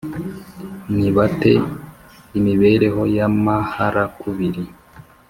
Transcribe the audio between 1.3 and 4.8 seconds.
te imibereho y amaharakubiri